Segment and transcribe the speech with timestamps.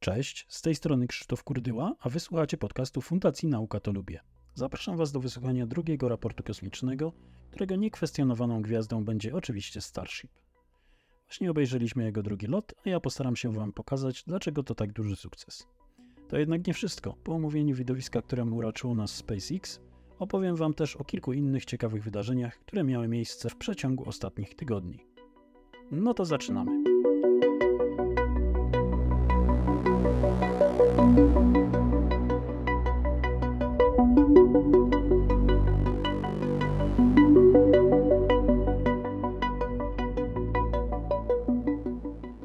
[0.00, 4.20] Cześć, z tej strony Krzysztof Kurdyła, a wysłuchacie podcastu Fundacji Nauka to Lubię.
[4.54, 7.12] Zapraszam Was do wysłuchania drugiego raportu kosmicznego,
[7.50, 10.30] którego niekwestionowaną gwiazdą będzie oczywiście Starship.
[11.26, 15.16] Właśnie obejrzeliśmy jego drugi lot, a ja postaram się Wam pokazać, dlaczego to tak duży
[15.16, 15.66] sukces.
[16.28, 17.12] To jednak nie wszystko.
[17.24, 19.80] Po omówieniu widowiska, któremu uraczyło nas SpaceX,
[20.18, 25.06] opowiem Wam też o kilku innych ciekawych wydarzeniach, które miały miejsce w przeciągu ostatnich tygodni.
[25.90, 26.99] No to zaczynamy.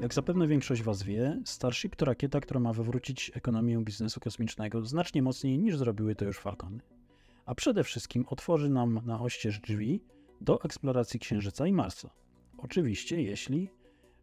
[0.05, 5.21] Jak zapewne większość Was wie, Starship to rakieta, która ma wywrócić ekonomię biznesu kosmicznego znacznie
[5.21, 6.79] mocniej niż zrobiły to już Falcony.
[7.45, 10.03] A przede wszystkim otworzy nam na oścież drzwi
[10.41, 12.09] do eksploracji Księżyca i Marsa.
[12.57, 13.69] Oczywiście, jeśli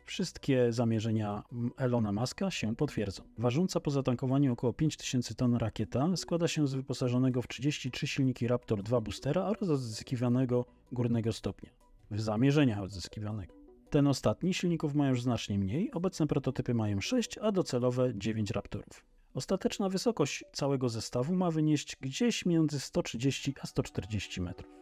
[0.05, 1.43] wszystkie zamierzenia
[1.77, 3.23] Elona Muska się potwierdzą.
[3.39, 8.83] Ważąca po zatankowaniu około 5000 ton rakieta składa się z wyposażonego w 33 silniki Raptor
[8.83, 11.71] 2 boostera oraz odzyskiwanego górnego stopnia.
[12.11, 13.62] W zamierzeniach odzyskiwanego.
[13.93, 19.05] Ten ostatni silników ma już znacznie mniej, obecne prototypy mają 6, a docelowe 9 Raptorów.
[19.35, 24.73] Ostateczna wysokość całego zestawu ma wynieść gdzieś między 130 a 140 metrów.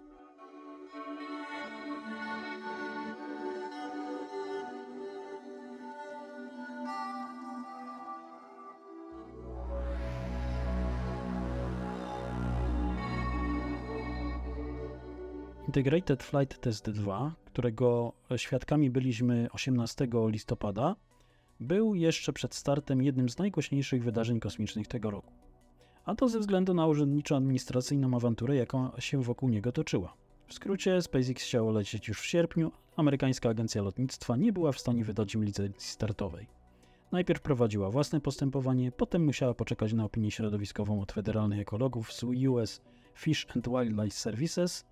[15.67, 20.97] Integrated Flight Test 2, którego świadkami byliśmy 18 listopada,
[21.61, 25.33] był jeszcze przed startem jednym z najgłośniejszych wydarzeń kosmicznych tego roku.
[26.05, 30.15] A to ze względu na urzędniczo-administracyjną awanturę, jaka się wokół niego toczyła.
[30.47, 35.05] W skrócie, SpaceX chciało lecieć już w sierpniu, amerykańska agencja lotnictwa nie była w stanie
[35.05, 36.47] wydać im licencji startowej.
[37.13, 42.81] Najpierw prowadziła własne postępowanie, potem musiała poczekać na opinię środowiskową od federalnych ekologów z US
[43.15, 44.91] Fish and Wildlife Services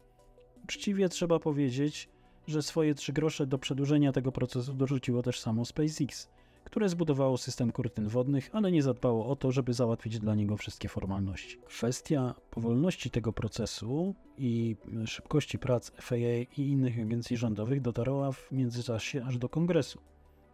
[0.65, 2.09] Uczciwie trzeba powiedzieć,
[2.49, 6.29] że swoje trzy grosze do przedłużenia tego procesu dorzuciło też samo SpaceX,
[6.65, 10.89] które zbudowało system kurtyn wodnych, ale nie zadbało o to, żeby załatwić dla niego wszystkie
[10.89, 11.59] formalności.
[11.67, 14.77] Kwestia powolności tego procesu i
[15.07, 16.17] szybkości prac FAA
[16.57, 20.01] i innych agencji rządowych dotarła w międzyczasie aż do kongresu.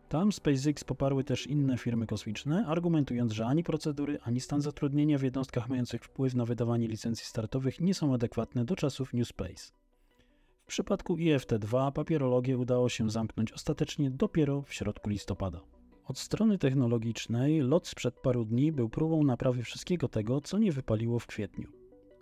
[0.09, 5.23] Tam SpaceX poparły też inne firmy kosmiczne, argumentując, że ani procedury, ani stan zatrudnienia w
[5.23, 9.84] jednostkach mających wpływ na wydawanie licencji startowych nie są adekwatne do czasów New Space.
[10.65, 15.61] W przypadku IFT-2 papierologię udało się zamknąć ostatecznie dopiero w środku listopada.
[16.07, 21.19] Od strony technologicznej lot sprzed paru dni był próbą naprawy wszystkiego tego, co nie wypaliło
[21.19, 21.69] w kwietniu.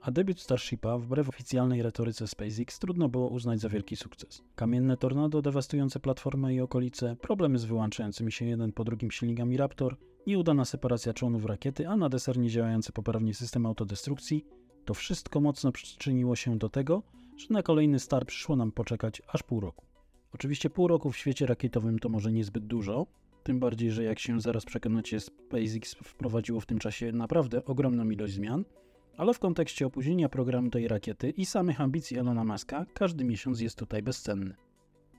[0.00, 4.42] A debiut Starshipa, wbrew oficjalnej retoryce SpaceX, trudno było uznać za wielki sukces.
[4.54, 9.96] Kamienne tornado dewastujące platformę i okolice, problemy z wyłączającymi się jeden po drugim silnikami Raptor,
[10.26, 14.46] nieudana separacja członów rakiety, a na deser niedziałający poprawnie system autodestrukcji,
[14.84, 17.02] to wszystko mocno przyczyniło się do tego,
[17.36, 19.86] że na kolejny start przyszło nam poczekać aż pół roku.
[20.34, 23.06] Oczywiście pół roku w świecie rakietowym to może niezbyt dużo,
[23.42, 28.34] tym bardziej, że jak się zaraz przekonacie, SpaceX wprowadziło w tym czasie naprawdę ogromną ilość
[28.34, 28.64] zmian,
[29.16, 33.78] ale w kontekście opóźnienia programu tej rakiety i samych ambicji Elona Muska, każdy miesiąc jest
[33.78, 34.54] tutaj bezcenny.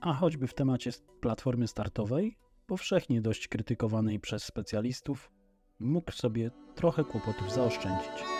[0.00, 2.36] A choćby w temacie platformy startowej,
[2.66, 5.30] powszechnie dość krytykowanej przez specjalistów,
[5.78, 8.33] mógł sobie trochę kłopotów zaoszczędzić.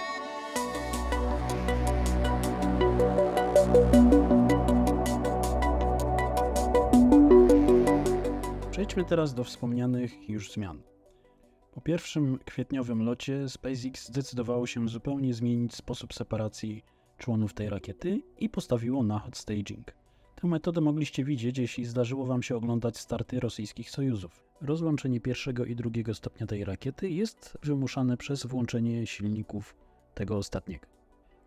[8.75, 10.83] Przejdźmy teraz do wspomnianych już zmian.
[11.73, 16.85] Po pierwszym kwietniowym locie SpaceX zdecydowało się zupełnie zmienić sposób separacji
[17.19, 19.95] członów tej rakiety i postawiło na hot staging.
[20.35, 24.43] Tę metodę mogliście widzieć, jeśli zdarzyło Wam się oglądać starty rosyjskich sojuzów.
[24.61, 29.77] Rozłączenie pierwszego i drugiego stopnia tej rakiety jest wymuszane przez włączenie silników
[30.15, 30.87] tego ostatniego.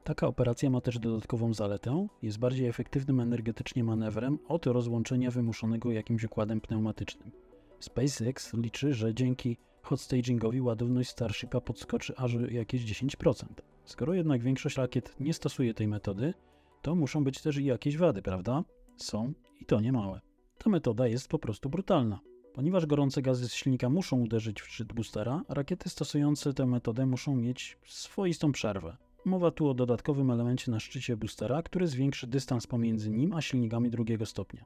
[0.07, 6.23] Taka operacja ma też dodatkową zaletę, jest bardziej efektywnym energetycznie manewrem od rozłączenia wymuszonego jakimś
[6.23, 7.31] układem pneumatycznym.
[7.79, 13.45] SpaceX liczy, że dzięki hot stagingowi ładowność Starshipa podskoczy aż jakieś 10%.
[13.85, 16.33] Skoro jednak większość rakiet nie stosuje tej metody,
[16.81, 18.63] to muszą być też i jakieś wady, prawda?
[18.97, 20.21] Są i to nie małe.
[20.57, 22.19] Ta metoda jest po prostu brutalna.
[22.53, 27.35] Ponieważ gorące gazy z silnika muszą uderzyć w szczyt boostera, rakiety stosujące tę metodę muszą
[27.35, 29.06] mieć swoistą przerwę.
[29.27, 33.89] Mowa tu o dodatkowym elemencie na szczycie boostera, który zwiększy dystans pomiędzy nim a silnikami
[33.89, 34.65] drugiego stopnia.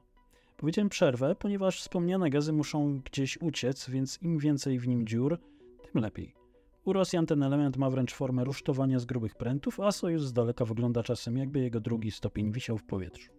[0.56, 5.38] Powiedziałem przerwę, ponieważ wspomniane gazy muszą gdzieś uciec, więc im więcej w nim dziur,
[5.92, 6.34] tym lepiej.
[6.84, 10.64] U Rosjan ten element ma wręcz formę rusztowania z grubych prętów, a Sojus z daleka
[10.64, 13.32] wygląda czasem jakby jego drugi stopień wisiał w powietrzu.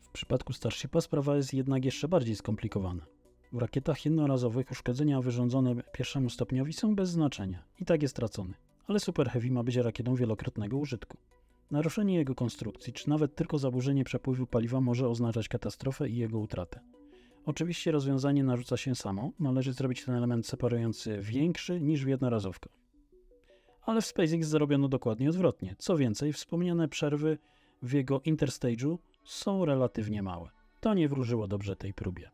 [0.00, 3.06] W przypadku Starshipa sprawa jest jednak jeszcze bardziej skomplikowana.
[3.52, 8.54] W rakietach jednorazowych uszkodzenia wyrządzone pierwszemu stopniowi są bez znaczenia i tak jest tracony.
[8.86, 11.18] Ale Super Heavy ma być rakietą wielokrotnego użytku.
[11.70, 16.80] Naruszenie jego konstrukcji, czy nawet tylko zaburzenie przepływu paliwa może oznaczać katastrofę i jego utratę.
[17.46, 22.72] Oczywiście rozwiązanie narzuca się samo, należy zrobić ten element separujący większy niż w jednorazówkach.
[23.82, 25.74] Ale w SpaceX zarobiono dokładnie odwrotnie.
[25.78, 27.38] Co więcej, wspomniane przerwy
[27.82, 30.50] w jego interstage'u są relatywnie małe.
[30.80, 32.30] To nie wróżyło dobrze tej próbie.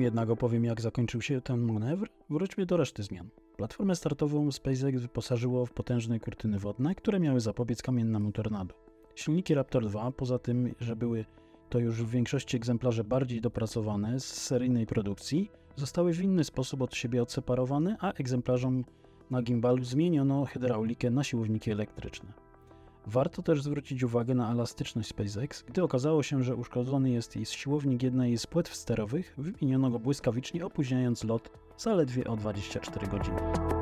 [0.00, 3.28] Zanim jednak opowiem, jak zakończył się ten manewr, wróćmy do reszty zmian.
[3.56, 8.74] Platformę startową SpaceX wyposażyło w potężne kurtyny wodne, które miały zapobiec kamiennemu tornado.
[9.14, 11.24] Silniki Raptor 2, poza tym, że były
[11.68, 16.94] to już w większości egzemplarzy bardziej dopracowane z seryjnej produkcji, zostały w inny sposób od
[16.94, 18.84] siebie odseparowane, a egzemplarzom
[19.30, 22.32] na gimbalu zmieniono hydraulikę na siłowniki elektryczne.
[23.12, 28.02] Warto też zwrócić uwagę na elastyczność SpaceX, gdy okazało się, że uszkodzony jest jej siłownik
[28.02, 33.79] jednej z płetw sterowych, wymieniono go błyskawicznie, opóźniając lot zaledwie o 24 godziny.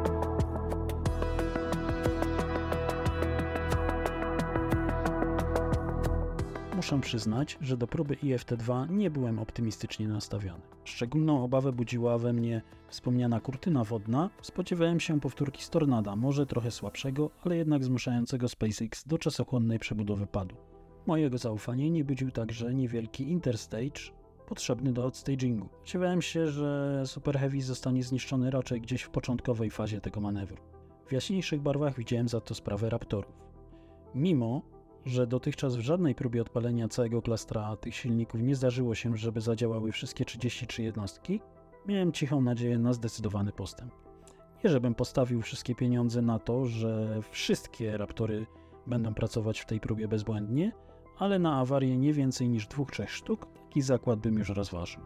[6.79, 10.61] Muszę przyznać, że do próby IFT-2 nie byłem optymistycznie nastawiony.
[10.85, 14.31] Szczególną obawę budziła we mnie wspomniana kurtyna wodna.
[14.43, 20.27] Spodziewałem się powtórki z Tornada, może trochę słabszego, ale jednak zmuszającego SpaceX do czasochłonnej przebudowy
[20.27, 20.57] padu.
[21.07, 24.01] Mojego zaufania nie budził także niewielki interstage
[24.49, 25.69] potrzebny do odstagingu.
[25.79, 30.57] Spodziewałem się, że Super Heavy zostanie zniszczony raczej gdzieś w początkowej fazie tego manewru.
[31.07, 33.33] W jaśniejszych barwach widziałem za to sprawę Raptorów.
[34.15, 39.41] Mimo, że dotychczas w żadnej próbie odpalenia całego klastra tych silników nie zdarzyło się, żeby
[39.41, 41.41] zadziałały wszystkie 33 jednostki,
[41.87, 43.93] miałem cichą nadzieję na zdecydowany postęp.
[44.65, 48.47] Nie żebym postawił wszystkie pieniądze na to, że wszystkie Raptory
[48.87, 50.73] będą pracować w tej próbie bezbłędnie,
[51.19, 55.03] ale na awarię nie więcej niż dwóch, trzech sztuk, taki zakład bym już rozważył.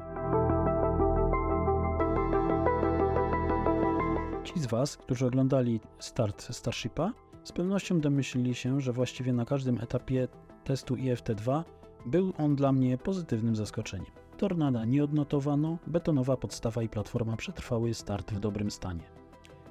[4.45, 7.13] Ci z Was, którzy oglądali start Starshipa,
[7.45, 10.29] z pewnością domyślili się, że właściwie na każdym etapie
[10.65, 11.65] testu IFT-2
[12.07, 14.13] był on dla mnie pozytywnym zaskoczeniem.
[14.39, 19.03] Tornada nie odnotowano, betonowa podstawa i platforma przetrwały start w dobrym stanie.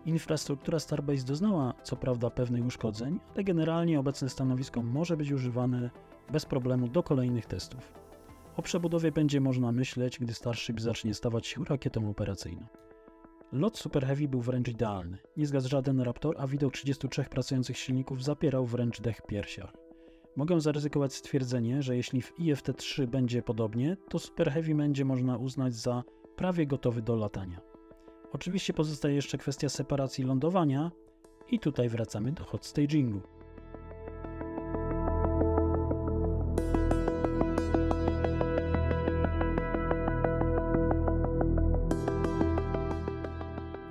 [0.06, 5.89] Infrastruktura Starbase doznała co prawda pewnych uszkodzeń, ale generalnie obecne stanowisko może być używane
[6.31, 7.94] bez problemu do kolejnych testów.
[8.57, 12.65] O przebudowie będzie można myśleć, gdy Starship zacznie stawać się rakietą operacyjną.
[13.51, 15.18] Lot Super Heavy był wręcz idealny.
[15.38, 19.74] Nie zgasł żaden Raptor, a widok 33 pracujących silników zapierał wręcz dech piersiach.
[20.36, 25.74] Mogę zaryzykować stwierdzenie, że jeśli w IFT-3 będzie podobnie, to Super Heavy będzie można uznać
[25.74, 26.03] za
[26.36, 27.62] prawie gotowy do latania.
[28.33, 30.92] Oczywiście pozostaje jeszcze kwestia separacji lądowania
[31.50, 33.21] i tutaj wracamy do hot stagingu.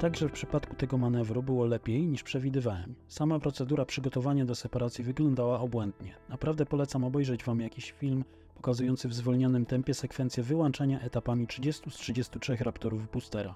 [0.01, 2.95] Także w przypadku tego manewru było lepiej niż przewidywałem.
[3.09, 6.15] Sama procedura przygotowania do separacji wyglądała obłędnie.
[6.29, 8.25] Naprawdę polecam obejrzeć Wam jakiś film
[8.55, 13.55] pokazujący w zwolnionym tempie sekwencję wyłączania etapami 30 z 33 raptorów boostera.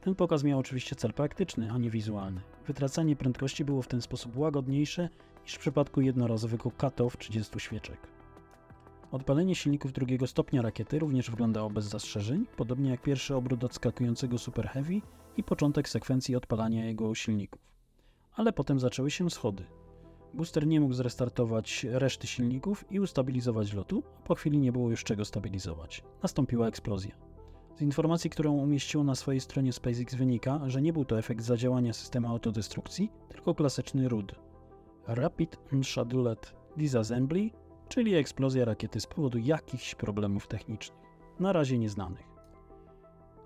[0.00, 2.40] Ten pokaz miał oczywiście cel praktyczny, a nie wizualny.
[2.66, 5.08] Wytracanie prędkości było w ten sposób łagodniejsze
[5.44, 7.98] niż w przypadku jednorazowego cut-off 30 świeczek.
[9.12, 14.68] Odpalenie silników drugiego stopnia rakiety również wyglądało bez zastrzeżeń, podobnie jak pierwszy obrót odskakującego Super
[14.68, 15.00] Heavy
[15.40, 17.60] i początek sekwencji odpalania jego silników.
[18.32, 19.64] Ale potem zaczęły się schody.
[20.34, 25.04] Booster nie mógł zrestartować reszty silników i ustabilizować lotu, a po chwili nie było już
[25.04, 26.04] czego stabilizować.
[26.22, 27.16] Nastąpiła eksplozja.
[27.76, 31.92] Z informacji, którą umieściło na swojej stronie SpaceX wynika, że nie był to efekt zadziałania
[31.92, 34.34] systemu autodestrukcji, tylko klasyczny RUD.
[35.06, 37.50] Rapid Unscheduled Disassembly,
[37.88, 41.00] czyli eksplozja rakiety z powodu jakichś problemów technicznych,
[41.40, 42.29] na razie nieznanych.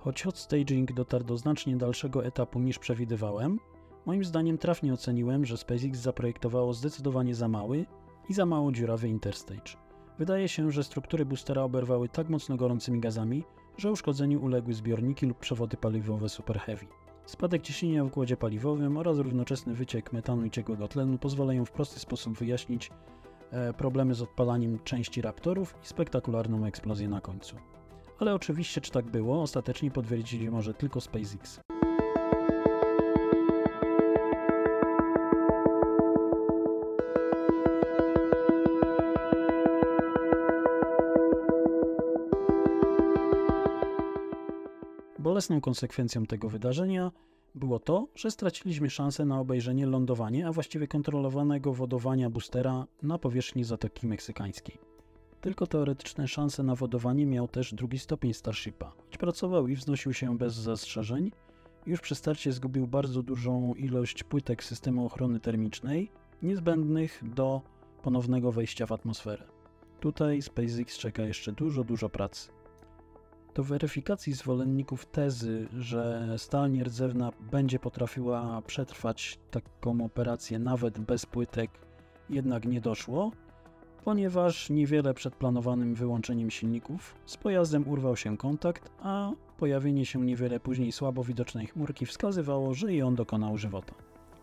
[0.05, 3.59] Choć hot staging dotarł do znacznie dalszego etapu niż przewidywałem,
[4.07, 7.87] moim zdaniem trafnie oceniłem, że SpaceX zaprojektowało zdecydowanie za mały
[8.29, 9.77] i za mało dziurawy interstage.
[10.19, 13.45] Wydaje się, że struktury boostera oberwały tak mocno gorącymi gazami,
[13.77, 16.87] że uszkodzeniu uległy zbiorniki lub przewody paliwowe Super Heavy.
[17.27, 22.01] Spadek ciśnienia w układzie paliwowym oraz równoczesny wyciek metanu i ciekłego tlenu pozwalają w prosty
[22.01, 22.91] sposób wyjaśnić
[23.51, 27.57] e, problemy z odpalaniem części Raptorów i spektakularną eksplozję na końcu.
[28.19, 31.61] Ale oczywiście, czy tak było, ostatecznie potwierdzili może tylko SpaceX.
[45.19, 47.13] Bolesną konsekwencją tego wydarzenia
[47.55, 53.65] było to, że straciliśmy szansę na obejrzenie lądowania, a właściwie kontrolowanego wodowania boostera na powierzchni
[53.65, 54.94] Zatoki Meksykańskiej.
[55.45, 58.93] Tylko teoretyczne szanse na wodowanie miał też drugi stopień Starshipa.
[59.05, 61.33] Choć pracował i wznosił się bez zastrzeżeń,
[61.87, 66.11] już przy starcie zgubił bardzo dużą ilość płytek systemu ochrony termicznej,
[66.43, 67.63] niezbędnych do
[68.03, 69.45] ponownego wejścia w atmosferę.
[70.01, 72.51] Tutaj SpaceX czeka jeszcze dużo, dużo pracy.
[73.55, 81.71] Do weryfikacji zwolenników tezy, że stal nierdzewna będzie potrafiła przetrwać taką operację nawet bez płytek,
[82.31, 83.33] jednak nie doszło,
[84.05, 90.61] ponieważ niewiele przed planowanym wyłączeniem silników z pojazdem urwał się kontakt, a pojawienie się niewiele
[90.61, 93.95] później słabo widocznej chmurki wskazywało, że i on dokonał żywota.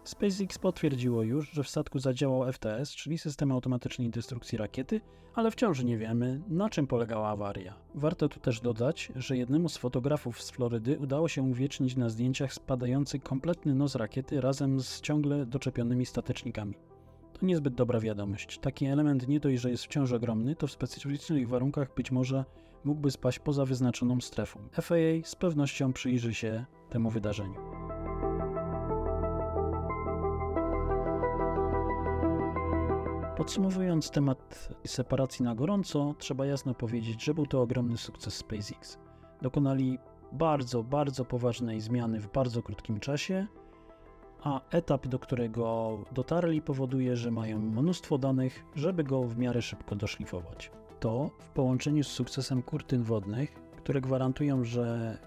[0.04, 5.02] SpaceX potwierdziło już, że w statku zadziałał FTS, czyli system automatycznej destrukcji rakiety,
[5.36, 7.74] ale wciąż nie wiemy, na czym polegała awaria.
[7.96, 12.54] Warto tu też dodać, że jednemu z fotografów z Florydy udało się uwiecznić na zdjęciach
[12.54, 16.91] spadający kompletny nos rakiety razem z ciągle doczepionymi statecznikami.
[17.42, 18.60] To niezbyt dobra wiadomość.
[18.60, 22.46] Taki element nie dość, że jest wciąż ogromny, to w specyficznych warunkach być może
[22.84, 24.60] mógłby spaść poza wyznaczoną strefą.
[24.72, 27.60] FAA z pewnością przyjrzy się temu wydarzeniu.
[33.38, 38.98] Podsumowując temat separacji na gorąco, trzeba jasno powiedzieć, że był to ogromny sukces SpaceX.
[39.42, 40.00] Dokonali
[40.32, 43.48] bardzo, bardzo poważnej zmiany w bardzo krótkim czasie,
[44.44, 49.96] a etap, do którego dotarli, powoduje, że mają mnóstwo danych, żeby go w miarę szybko
[49.96, 50.72] doszlifować.
[51.00, 55.18] To w połączeniu z sukcesem kurtyn wodnych, które gwarantują, że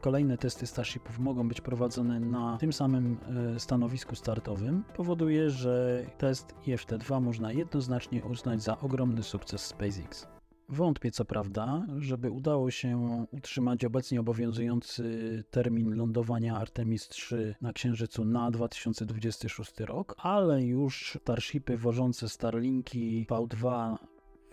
[0.00, 3.18] kolejne testy Starshipów mogą być prowadzone na tym samym
[3.54, 10.33] e, stanowisku startowym, powoduje, że test IFT-2 można jednoznacznie uznać za ogromny sukces SpaceX.
[10.68, 18.24] Wątpię co prawda, żeby udało się utrzymać obecnie obowiązujący termin lądowania Artemis 3 na Księżycu
[18.24, 23.96] na 2026 rok, ale już Starshipy wożące Starlinki V2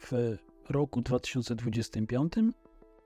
[0.01, 0.37] w
[0.69, 2.33] roku 2025?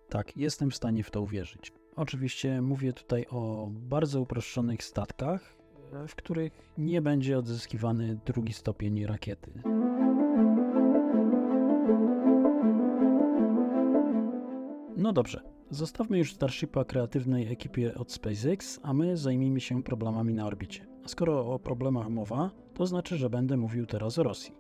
[0.09, 1.73] Tak, jestem w stanie w to uwierzyć.
[1.95, 5.55] Oczywiście mówię tutaj o bardzo uproszczonych statkach,
[6.07, 9.51] w których nie będzie odzyskiwany drugi stopień rakiety.
[15.05, 20.45] No dobrze, zostawmy już Starshipa kreatywnej ekipie od SpaceX, a my zajmijmy się problemami na
[20.45, 20.87] orbicie.
[21.05, 24.53] A skoro o problemach mowa, to znaczy, że będę mówił teraz o Rosji.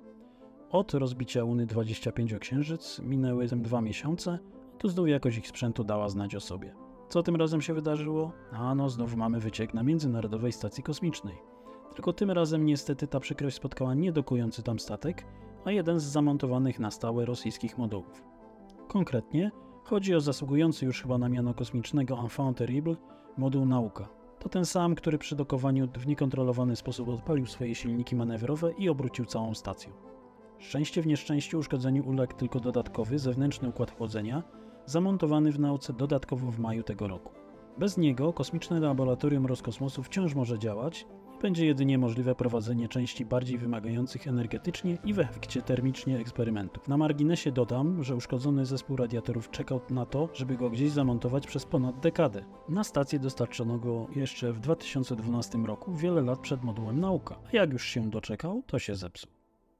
[0.69, 4.39] Od rozbicia Uny 25 o Księżyc minęły dwa miesiące,
[4.73, 6.75] a tu znów jakoś ich sprzętu dała znać o sobie.
[7.09, 8.31] Co tym razem się wydarzyło?
[8.51, 11.35] A no, znowu mamy wyciek na Międzynarodowej Stacji Kosmicznej.
[11.95, 15.25] Tylko tym razem niestety ta przykrość spotkała nie dokujący tam statek,
[15.65, 18.23] a jeden z zamontowanych na stałe rosyjskich modułów.
[18.87, 19.51] Konkretnie
[19.85, 22.95] chodzi o zasługujący już chyba na miano kosmicznego Enfant Terrible
[23.37, 24.07] moduł Nauka.
[24.39, 29.25] To ten sam, który przy dokowaniu w niekontrolowany sposób odpalił swoje silniki manewrowe i obrócił
[29.25, 29.91] całą stacją.
[30.59, 34.43] Szczęście w nieszczęściu uszkodzeniu uległ tylko dodatkowy zewnętrzny układ chłodzenia,
[34.85, 37.33] zamontowany w nauce dodatkowo w maju tego roku.
[37.77, 41.05] Bez niego kosmiczne laboratorium Roskosmosu wciąż może działać
[41.41, 46.87] będzie jedynie możliwe prowadzenie części bardziej wymagających energetycznie i w efekcie termicznie eksperymentów.
[46.87, 51.65] Na marginesie dodam, że uszkodzony zespół radiatorów czekał na to, żeby go gdzieś zamontować przez
[51.65, 52.45] ponad dekadę.
[52.69, 57.73] Na stację dostarczono go jeszcze w 2012 roku, wiele lat przed modułem nauka, a jak
[57.73, 59.31] już się doczekał, to się zepsuł.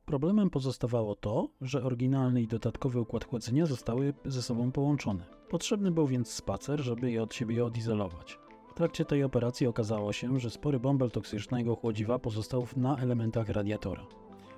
[0.06, 5.26] Problemem pozostawało to, że oryginalny i dodatkowy układ chłodzenia zostały ze sobą połączone.
[5.50, 8.45] Potrzebny był więc spacer, żeby je od siebie odizolować.
[8.76, 14.06] W trakcie tej operacji okazało się, że spory bąbel toksycznego chłodziwa pozostał na elementach radiatora.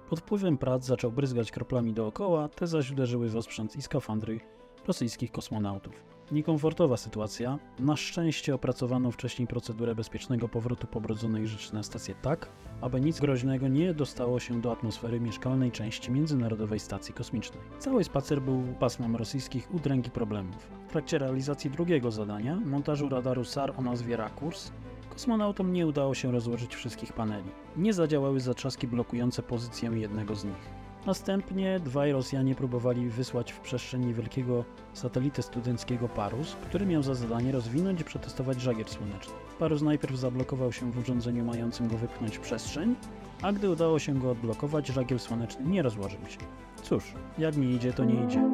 [0.10, 4.40] Pod wpływem prac zaczął bryzgać kroplami dookoła, te zaś uderzyły w osprzęt i skafandry
[4.88, 6.17] rosyjskich kosmonautów.
[6.32, 7.60] Niekomfortowa sytuacja.
[7.80, 12.50] Na szczęście opracowano wcześniej procedurę bezpiecznego powrotu pobrodzonej rzeczy na stację tak,
[12.82, 17.64] aby nic groźnego nie dostało się do atmosfery mieszkalnej części Międzynarodowej Stacji Kosmicznej.
[17.80, 20.68] Cały spacer był pasmem rosyjskich udręk i problemów.
[20.88, 24.72] W trakcie realizacji drugiego zadania, montażu radaru SAR o nazwie Rakurs,
[25.10, 27.50] kosmonautom nie udało się rozłożyć wszystkich paneli.
[27.78, 30.87] Nie zadziałały zatrzaski blokujące pozycję jednego z nich.
[31.08, 37.52] Następnie dwaj Rosjanie próbowali wysłać w przestrzeń wielkiego satelitę studenckiego Parus, który miał za zadanie
[37.52, 39.34] rozwinąć i przetestować żagiel słoneczny.
[39.60, 42.96] Parus najpierw zablokował się w urządzeniu mającym go wypchnąć w przestrzeń,
[43.42, 46.40] a gdy udało się go odblokować, żagiel słoneczny nie rozłożył się.
[46.84, 48.50] Cóż, jak nie idzie, to nie idzie.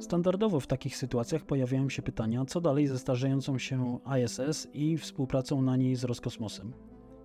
[0.00, 5.62] Standardowo w takich sytuacjach pojawiają się pytania, co dalej ze starzejącą się ISS i współpracą
[5.62, 6.72] na niej z Roskosmosem.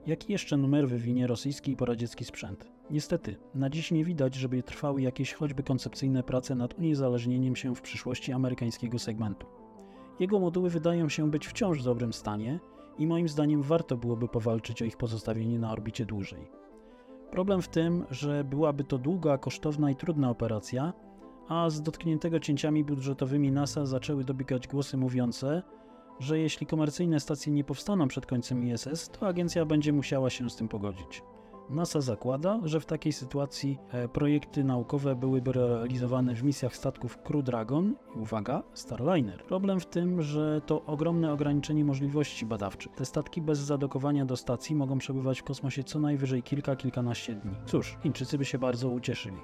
[0.08, 2.72] Jaki jeszcze numer wywinie rosyjski i poradziecki sprzęt?
[2.90, 7.82] Niestety, na dziś nie widać, żeby trwały jakieś choćby koncepcyjne prace nad uniezależnieniem się w
[7.82, 9.48] przyszłości amerykańskiego segmentu.
[10.20, 12.60] Jego moduły wydają się być wciąż w dobrym stanie
[12.98, 16.48] i moim zdaniem warto byłoby powalczyć o ich pozostawienie na orbicie dłużej.
[17.32, 20.94] Problem w tym, że byłaby to długa, kosztowna i trudna operacja,
[21.48, 25.64] a z dotkniętego cięciami budżetowymi NASA zaczęły dobiegać głosy mówiące,
[26.19, 30.55] że jeśli komercyjne stacje nie powstaną przed końcem ISS, to agencja będzie musiała się z
[30.55, 31.24] tym pogodzić.
[31.69, 37.43] NASA zakłada, że w takiej sytuacji e, projekty naukowe byłyby realizowane w misjach statków Crew
[37.43, 39.43] Dragon i uwaga, Starliner.
[39.43, 42.91] Problem w tym, że to ogromne ograniczenie możliwości badawczych.
[42.91, 47.55] Te statki bez zadokowania do stacji mogą przebywać w kosmosie co najwyżej kilka, kilkanaście dni.
[47.65, 49.38] Cóż, Chińczycy by się bardzo ucieszyli.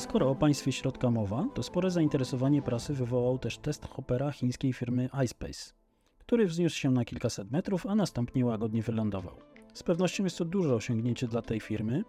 [0.00, 5.08] Skoro o państwie środka mowa, to spore zainteresowanie prasy wywołał też test Hoppera chińskiej firmy
[5.24, 5.72] iSpace,
[6.18, 9.34] który wzniósł się na kilkaset metrów, a następnie łagodnie wylądował.
[9.74, 12.04] Z pewnością jest to duże osiągnięcie dla tej firmy,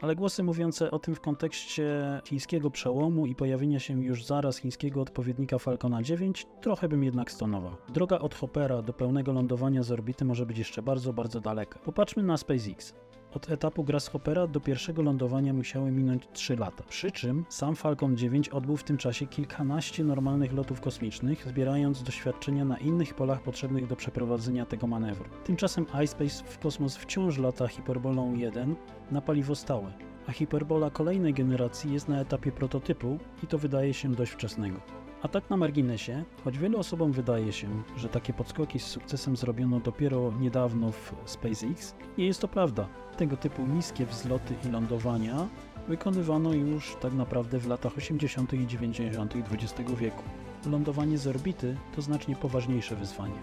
[0.00, 5.00] ale głosy mówiące o tym w kontekście chińskiego przełomu i pojawienia się już zaraz chińskiego
[5.00, 7.76] odpowiednika Falcona 9 trochę bym jednak stonował.
[7.88, 11.78] Droga od Hoppera do pełnego lądowania z orbity może być jeszcze bardzo, bardzo daleka.
[11.78, 12.94] Popatrzmy na SpaceX.
[13.34, 16.84] Od etapu Grasshoppera do pierwszego lądowania musiały minąć 3 lata.
[16.88, 22.64] Przy czym sam Falcon 9 odbył w tym czasie kilkanaście normalnych lotów kosmicznych, zbierając doświadczenia
[22.64, 25.24] na innych polach potrzebnych do przeprowadzenia tego manewru.
[25.44, 28.76] Tymczasem iSpace w kosmos wciąż lata Hyperbolą 1
[29.10, 29.92] na paliwo stałe,
[30.26, 35.03] a Hyperbola kolejnej generacji jest na etapie prototypu i to wydaje się dość wczesnego.
[35.24, 39.80] A tak na marginesie, choć wielu osobom wydaje się, że takie podskoki z sukcesem zrobiono
[39.80, 42.88] dopiero niedawno w SpaceX, nie jest to prawda.
[43.16, 45.48] Tego typu niskie wzloty i lądowania
[45.88, 48.52] wykonywano już tak naprawdę w latach 80.
[48.52, 49.34] i 90.
[49.36, 50.22] XX wieku.
[50.66, 53.38] Lądowanie z orbity to znacznie poważniejsze wyzwanie.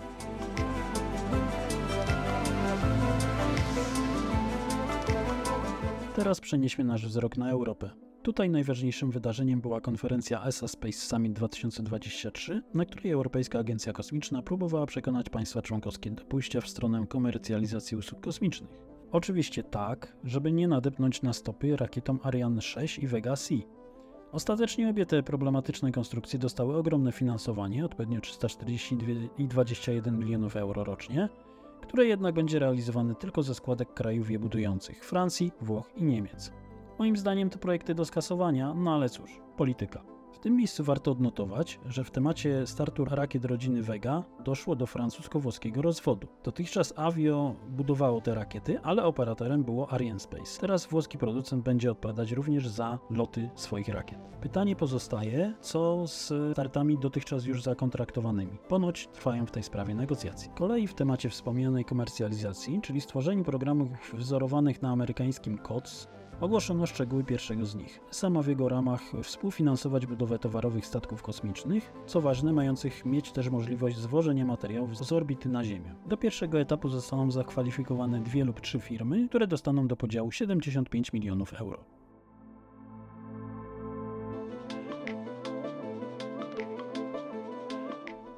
[6.16, 8.11] Teraz przenieśmy nasz wzrok na Europę.
[8.24, 14.86] Tutaj najważniejszym wydarzeniem była konferencja ESA Space Summit 2023, na której Europejska Agencja Kosmiczna próbowała
[14.86, 18.70] przekonać państwa członkowskie do pójścia w stronę komercjalizacji usług kosmicznych.
[19.12, 23.56] Oczywiście tak, żeby nie nadepnąć na stopy rakietom Ariane 6 i Vega C.
[24.32, 31.30] Ostatecznie obie te problematyczne konstrukcje dostały ogromne finansowanie, odpowiednio 342 i 21 milionów euro rocznie,
[31.82, 36.52] które jednak będzie realizowane tylko ze składek krajów je budujących Francji, Włoch i Niemiec.
[37.02, 40.04] Moim zdaniem to projekty do skasowania, no ale cóż, polityka.
[40.34, 45.82] W tym miejscu warto odnotować, że w temacie startu rakiet rodziny Vega doszło do francusko-włoskiego
[45.82, 46.28] rozwodu.
[46.44, 50.62] Dotychczas Avio budowało te rakiety, ale operatorem było Arianespace.
[50.62, 54.20] Teraz włoski producent będzie odpowiadać również za loty swoich rakiet.
[54.42, 58.58] Pytanie pozostaje, co z startami dotychczas już zakontraktowanymi.
[58.68, 60.54] Ponoć trwają w tej sprawie negocjacje.
[60.54, 66.08] Kolei w temacie wspomnianej komercjalizacji, czyli stworzeniu programów wzorowanych na amerykańskim COTS,
[66.42, 68.00] ogłoszono szczegóły pierwszego z nich.
[68.12, 73.98] Sama w jego ramach współfinansować budowę towarowych statków kosmicznych, co ważne, mających mieć też możliwość
[73.98, 75.96] zwożenia materiałów z orbity na Ziemię.
[76.06, 81.54] Do pierwszego etapu zostaną zakwalifikowane dwie lub trzy firmy, które dostaną do podziału 75 milionów
[81.54, 81.84] euro.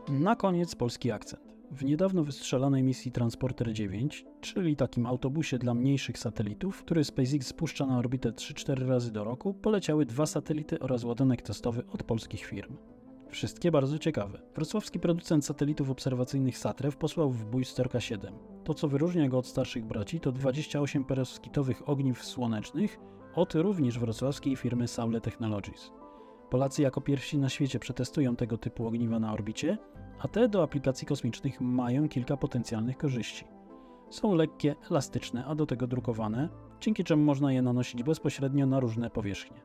[0.10, 1.53] Na koniec polski akcent.
[1.74, 7.86] W niedawno wystrzelanej misji Transporter 9, czyli takim autobusie dla mniejszych satelitów, który SpaceX spuszcza
[7.86, 12.78] na orbitę 3-4 razy do roku, poleciały dwa satelity oraz ładunek testowy od polskich firm.
[13.30, 14.42] Wszystkie bardzo ciekawe.
[14.56, 18.34] Wrocławski producent satelitów obserwacyjnych Satrew posłał w bój Storka 7.
[18.64, 23.00] To, co wyróżnia go od starszych braci, to 28 peroskitowych ogniw słonecznych
[23.36, 25.92] od również wrocławskiej firmy Saule Technologies.
[26.50, 29.78] Polacy jako pierwsi na świecie przetestują tego typu ogniwa na orbicie,
[30.24, 33.46] a te do aplikacji kosmicznych mają kilka potencjalnych korzyści.
[34.10, 39.10] Są lekkie, elastyczne, a do tego drukowane, dzięki czemu można je nanosić bezpośrednio na różne
[39.10, 39.58] powierzchnie.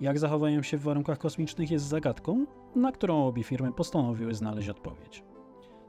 [0.00, 2.46] Jak zachowają się w warunkach kosmicznych jest zagadką,
[2.76, 5.24] na którą obie firmy postanowiły znaleźć odpowiedź.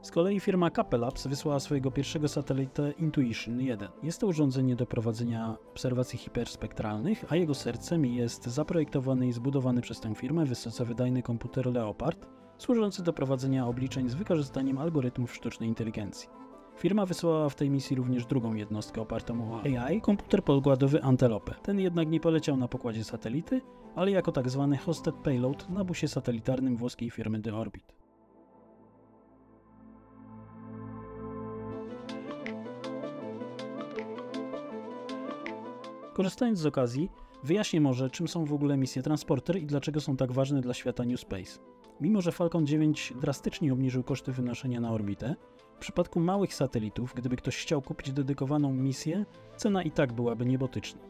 [0.02, 3.88] Z kolei firma Capelabs wysłała swojego pierwszego satelitę Intuition 1.
[4.02, 10.00] Jest to urządzenie do prowadzenia obserwacji hiperspektralnych, a jego sercem jest zaprojektowany i zbudowany przez
[10.00, 16.28] tę firmę wysoce wydajny komputer Leopard, służący do prowadzenia obliczeń z wykorzystaniem algorytmów sztucznej inteligencji.
[16.76, 21.54] Firma wysłała w tej misji również drugą jednostkę opartą o AI, komputer podkładowy Antelope.
[21.62, 23.60] Ten jednak nie poleciał na pokładzie satelity,
[23.96, 27.94] ale jako tak zwany hosted payload na busie satelitarnym włoskiej firmy The Orbit.
[36.14, 37.10] Korzystając z okazji,
[37.44, 41.04] wyjaśnię może, czym są w ogóle misje transporter i dlaczego są tak ważne dla świata
[41.04, 41.79] New Space.
[42.00, 45.34] Mimo, że Falcon 9 drastycznie obniżył koszty wynoszenia na orbitę,
[45.76, 51.00] w przypadku małych satelitów, gdyby ktoś chciał kupić dedykowaną misję, cena i tak byłaby niebotyczna.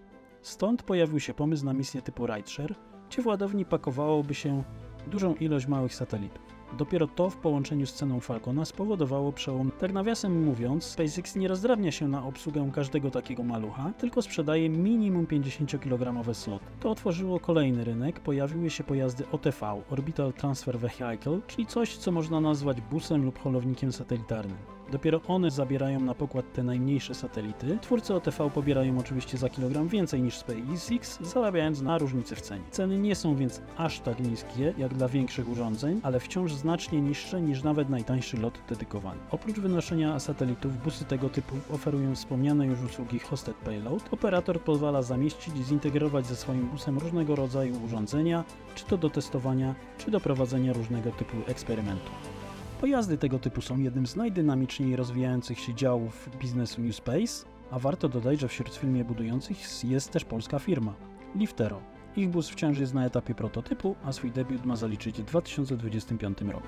[0.42, 2.74] Stąd pojawił się pomysł na misję typu rideshare,
[3.09, 4.64] gdzie w ładowni pakowałoby się
[5.07, 6.49] dużą ilość małych satelitów.
[6.78, 9.70] Dopiero to w połączeniu z ceną Falcona spowodowało przełom.
[9.80, 15.26] Tak nawiasem mówiąc, SpaceX nie rozdrabnia się na obsługę każdego takiego malucha, tylko sprzedaje minimum
[15.26, 16.64] 50-kilogramowe sloty.
[16.80, 22.40] To otworzyło kolejny rynek, pojawiły się pojazdy OTV, Orbital Transfer Vehicle, czyli coś, co można
[22.40, 24.79] nazwać busem lub holownikiem satelitarnym.
[24.92, 27.79] Dopiero one zabierają na pokład te najmniejsze satelity.
[27.81, 32.64] Twórcy OTV pobierają oczywiście za kilogram więcej niż SpaceX, zarabiając na różnicy w cenie.
[32.70, 37.42] Ceny nie są więc aż tak niskie jak dla większych urządzeń, ale wciąż znacznie niższe
[37.42, 39.20] niż nawet najtańszy lot dedykowany.
[39.31, 44.03] Oprócz wynoszenia satelitów, busy tego typu oferują wspomniane już usługi Hosted Payload.
[44.11, 49.74] Operator pozwala zamieścić i zintegrować ze swoim busem różnego rodzaju urządzenia, czy to do testowania,
[49.98, 52.40] czy do prowadzenia różnego typu eksperymentów.
[52.80, 58.08] Pojazdy tego typu są jednym z najdynamiczniej rozwijających się działów biznesu New Space, a warto
[58.08, 60.94] dodać, że wśród firmie budujących jest też polska firma
[61.34, 61.80] Liftero.
[62.16, 66.66] Ich bus wciąż jest na etapie prototypu, a swój debiut ma zaliczyć w 2025 roku.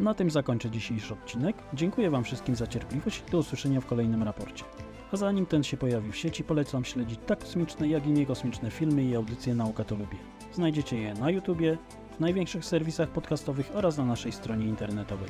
[0.00, 1.56] Na tym zakończę dzisiejszy odcinek.
[1.74, 4.64] Dziękuję Wam wszystkim za cierpliwość i do usłyszenia w kolejnym raporcie.
[5.12, 9.04] A zanim ten się pojawi w sieci, polecam śledzić tak kosmiczne, jak i niekosmiczne filmy
[9.04, 10.18] i audycje Nauka to lubię.
[10.52, 11.78] Znajdziecie je na YouTubie,
[12.16, 15.28] w największych serwisach podcastowych oraz na naszej stronie internetowej.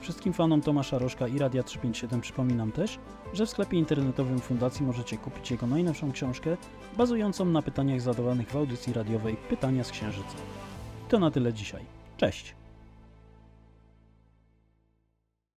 [0.00, 2.98] Wszystkim fanom Tomasza Rożka i Radia 357 przypominam też,
[3.32, 6.56] że w sklepie internetowym Fundacji możecie kupić jego najnowszą książkę,
[6.96, 10.36] bazującą na pytaniach zadawanych w audycji radiowej Pytania z Księżyca.
[11.08, 11.82] To na tyle dzisiaj.
[12.16, 12.59] Cześć!